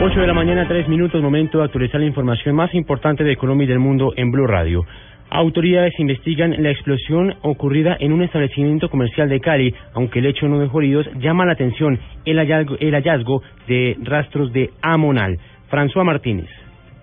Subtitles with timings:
[0.00, 3.64] 8 de la mañana, 3 minutos, momento de actualizar la información más importante de Colombia
[3.64, 4.86] y del mundo en Blue Radio.
[5.28, 10.60] Autoridades investigan la explosión ocurrida en un establecimiento comercial de Cali, aunque el hecho no
[10.60, 15.36] dejó heridos, llama la atención el hallazgo, el hallazgo de rastros de amonal.
[15.68, 16.48] François Martínez.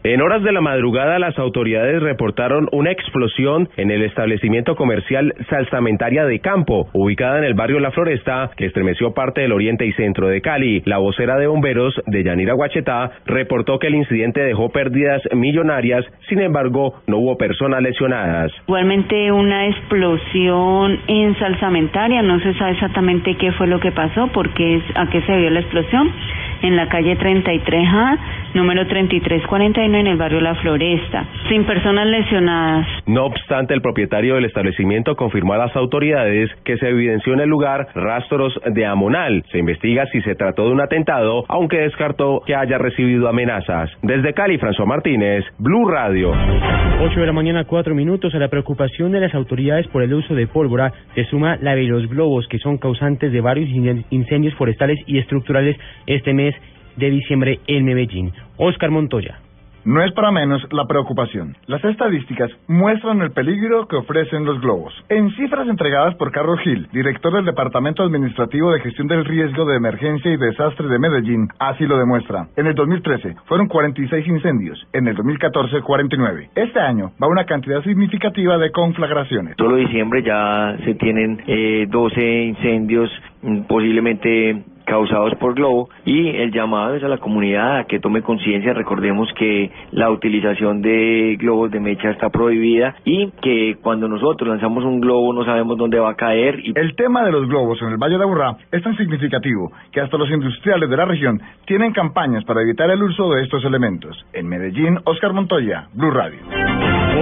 [0.05, 6.25] En horas de la madrugada, las autoridades reportaron una explosión en el establecimiento comercial Salsamentaria
[6.25, 10.27] de Campo, ubicada en el barrio La Floresta, que estremeció parte del oriente y centro
[10.27, 10.83] de Cali.
[10.85, 16.39] La vocera de bomberos de Yanira Guachetá reportó que el incidente dejó pérdidas millonarias, sin
[16.39, 18.51] embargo, no hubo personas lesionadas.
[18.67, 24.75] Igualmente una explosión en Salsamentaria, no se sabe exactamente qué fue lo que pasó, porque
[24.75, 26.13] es, a qué se debió la explosión
[26.67, 28.17] en la calle 33A,
[28.53, 32.87] número 3349 en el barrio La Floresta, sin personas lesionadas.
[33.05, 37.49] No obstante, el propietario del establecimiento confirmó a las autoridades que se evidenció en el
[37.49, 39.43] lugar rastros de amonal.
[39.51, 43.89] Se investiga si se trató de un atentado, aunque descartó que haya recibido amenazas.
[44.01, 46.33] Desde Cali, François Martínez, Blue Radio.
[47.01, 48.33] 8 de la mañana, 4 minutos.
[48.33, 51.83] A la preocupación de las autoridades por el uso de pólvora se suma la de
[51.83, 53.69] los globos, que son causantes de varios
[54.09, 56.54] incendios forestales y estructurales este mes
[56.95, 58.33] de diciembre en Medellín.
[58.57, 59.39] Oscar Montoya.
[59.85, 61.55] No es para menos la preocupación.
[61.67, 64.91] Las estadísticas muestran el peligro que ofrecen los globos.
[65.09, 69.75] En cifras entregadas por Carlos Gil, director del Departamento Administrativo de Gestión del Riesgo de
[69.75, 72.47] Emergencia y Desastre de Medellín, así lo demuestra.
[72.55, 76.49] En el 2013 fueron 46 incendios, en el 2014 49.
[76.55, 79.53] Este año va una cantidad significativa de conflagraciones.
[79.55, 83.11] Solo diciembre ya se tienen eh, 12 incendios,
[83.43, 88.21] mm, posiblemente causados por globo y el llamado es a la comunidad a que tome
[88.21, 94.49] conciencia, recordemos que la utilización de globos de mecha está prohibida y que cuando nosotros
[94.49, 96.59] lanzamos un globo no sabemos dónde va a caer.
[96.63, 96.73] Y...
[96.75, 100.17] El tema de los globos en el Valle de Aburrá es tan significativo que hasta
[100.17, 104.25] los industriales de la región tienen campañas para evitar el uso de estos elementos.
[104.33, 106.54] En Medellín, Oscar Montoya, Blue Radio.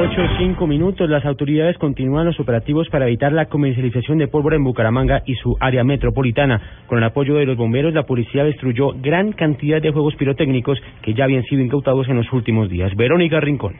[0.03, 1.09] 8 5 minutos.
[1.09, 5.55] Las autoridades continúan los operativos para evitar la comercialización de pólvora en Bucaramanga y su
[5.61, 6.61] área metropolitana.
[6.87, 11.13] Con el apoyo de los bomberos, la policía destruyó gran cantidad de juegos pirotécnicos que
[11.13, 12.93] ya habían sido incautados en los últimos días.
[12.97, 13.75] Verónica Rincón.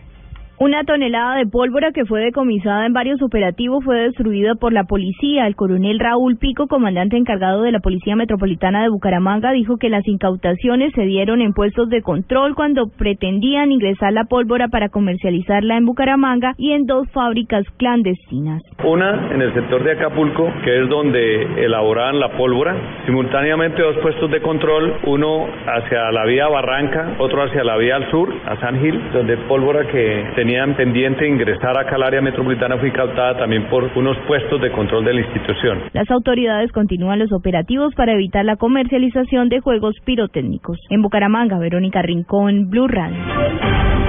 [0.63, 5.46] Una tonelada de pólvora que fue decomisada en varios operativos fue destruida por la policía.
[5.46, 10.07] El coronel Raúl Pico, comandante encargado de la Policía Metropolitana de Bucaramanga, dijo que las
[10.07, 15.84] incautaciones se dieron en puestos de control cuando pretendían ingresar la pólvora para comercializarla en
[15.84, 18.63] Bucaramanga y en dos fábricas clandestinas.
[18.85, 23.03] Una en el sector de Acapulco, que es donde elaboraban la pólvora.
[23.06, 28.09] Simultáneamente dos puestos de control, uno hacia la vía Barranca, otro hacia la vía al
[28.12, 32.91] sur, a San Gil, donde pólvora que tenían pendiente ingresar acá al área metropolitana fue
[32.91, 35.79] cautada también por unos puestos de control de la institución.
[35.93, 40.77] Las autoridades continúan los operativos para evitar la comercialización de juegos pirotécnicos.
[40.91, 43.17] En Bucaramanga, Verónica Rincón, Blue Radio.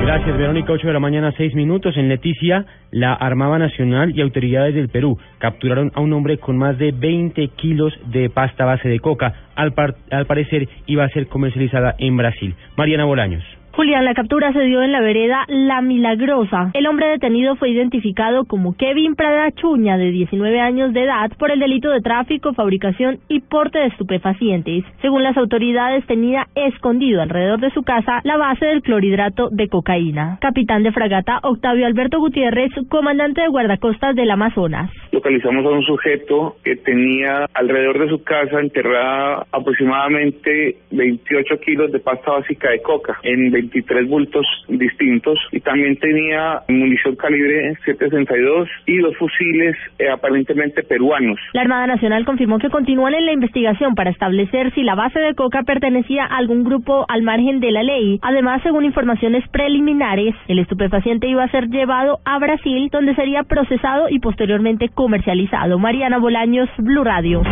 [0.03, 0.71] Gracias, Verónica.
[0.75, 1.97] 8 de la mañana, 6 minutos.
[1.97, 6.77] En Leticia, la Armada Nacional y autoridades del Perú capturaron a un hombre con más
[6.77, 9.33] de 20 kilos de pasta base de coca.
[9.55, 9.73] Al,
[10.11, 12.55] al parecer, iba a ser comercializada en Brasil.
[12.77, 13.43] Mariana Bolaños.
[13.77, 16.71] Julián, la captura se dio en la vereda La Milagrosa.
[16.75, 21.51] El hombre detenido fue identificado como Kevin Prada Chuña, de 19 años de edad, por
[21.51, 24.85] el delito de tráfico, fabricación y porte de estupefacientes.
[25.03, 30.39] Según las autoridades, tenía escondido alrededor de su casa la base del clorhidrato de cocaína.
[30.41, 34.89] Capitán de fragata Octavio Alberto Gutiérrez, comandante de guardacostas del Amazonas.
[35.11, 41.99] Localizamos a un sujeto que tenía alrededor de su casa enterrada aproximadamente 28 kilos de
[41.99, 43.19] pasta básica de coca
[43.65, 51.39] 23 bultos distintos y también tenía munición calibre 762 y dos fusiles eh, aparentemente peruanos.
[51.53, 55.35] La Armada Nacional confirmó que continúan en la investigación para establecer si la base de
[55.35, 58.19] coca pertenecía a algún grupo al margen de la ley.
[58.23, 64.09] Además, según informaciones preliminares, el estupefaciente iba a ser llevado a Brasil, donde sería procesado
[64.09, 65.79] y posteriormente comercializado.
[65.79, 67.43] Mariana Bolaños, Blue Radio.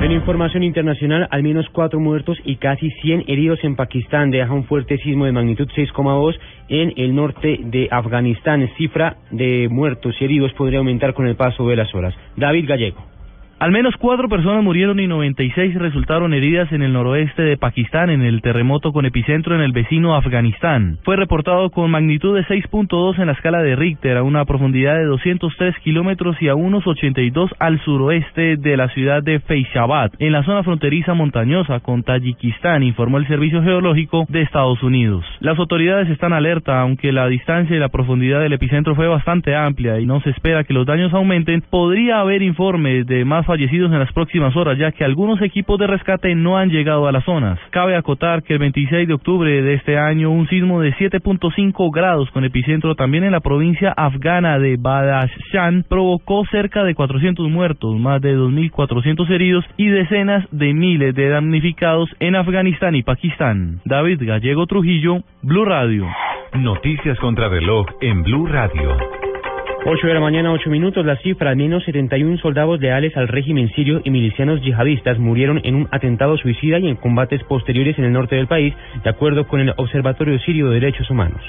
[0.00, 4.64] En información internacional, al menos cuatro muertos y casi 100 heridos en Pakistán deja un
[4.64, 6.38] fuerte sismo de magnitud 6,2
[6.70, 8.66] en el norte de Afganistán.
[8.78, 12.14] Cifra de muertos y heridos podría aumentar con el paso de las horas.
[12.34, 13.19] David Gallego.
[13.60, 18.22] Al menos cuatro personas murieron y 96 resultaron heridas en el noroeste de Pakistán en
[18.22, 20.96] el terremoto con epicentro en el vecino Afganistán.
[21.02, 25.04] Fue reportado con magnitud de 6.2 en la escala de Richter a una profundidad de
[25.04, 30.42] 203 kilómetros y a unos 82 al suroeste de la ciudad de Feishabad, en la
[30.42, 35.22] zona fronteriza montañosa con Tayikistán, informó el Servicio Geológico de Estados Unidos.
[35.40, 40.00] Las autoridades están alerta, aunque la distancia y la profundidad del epicentro fue bastante amplia
[40.00, 43.98] y no se espera que los daños aumenten, podría haber informes de más fallecidos en
[43.98, 47.58] las próximas horas, ya que algunos equipos de rescate no han llegado a las zonas.
[47.70, 52.30] Cabe acotar que el 26 de octubre de este año, un sismo de 7.5 grados
[52.30, 58.22] con epicentro también en la provincia afgana de Badashan provocó cerca de 400 muertos, más
[58.22, 63.80] de 2.400 heridos y decenas de miles de damnificados en Afganistán y Pakistán.
[63.84, 66.06] David Gallego Trujillo, Blue Radio.
[66.54, 69.19] Noticias contra reloj en Blue Radio.
[69.82, 71.06] 8 de la mañana, 8 minutos.
[71.06, 75.74] La cifra, al menos 71 soldados leales al régimen sirio y milicianos yihadistas murieron en
[75.74, 79.60] un atentado suicida y en combates posteriores en el norte del país, de acuerdo con
[79.60, 81.40] el Observatorio Sirio de Derechos Humanos.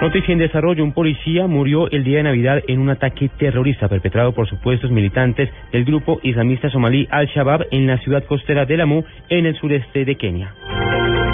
[0.00, 4.32] Noticia en desarrollo, un policía murió el día de Navidad en un ataque terrorista perpetrado
[4.32, 9.44] por supuestos militantes del grupo islamista somalí Al-Shabaab en la ciudad costera de Lamu, en
[9.44, 10.54] el sureste de Kenia.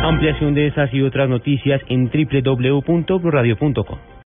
[0.03, 4.17] Ampliación de esas y otras noticias en www.bluradio.com.